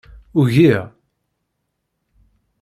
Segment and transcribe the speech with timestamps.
[0.39, 0.83] Ugiɣ.